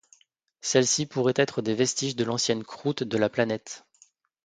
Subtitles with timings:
[0.61, 3.85] Celles-ci pourraient être des vestiges de l'ancienne croûte de la planète.